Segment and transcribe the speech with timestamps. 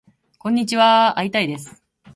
[0.39, 1.83] こんにちはーー会いたいです